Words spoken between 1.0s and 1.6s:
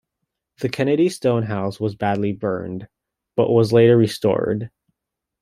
Stone